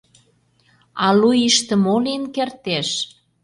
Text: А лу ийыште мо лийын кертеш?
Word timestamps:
А 1.05 1.07
лу 1.19 1.29
ийыште 1.43 1.73
мо 1.83 1.95
лийын 2.03 2.25
кертеш? 2.35 2.89